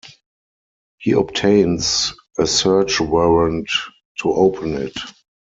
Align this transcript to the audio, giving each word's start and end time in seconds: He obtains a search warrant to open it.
He 0.97 1.11
obtains 1.11 2.13
a 2.39 2.47
search 2.47 2.99
warrant 2.99 3.67
to 4.21 4.31
open 4.33 4.73
it. 4.73 4.93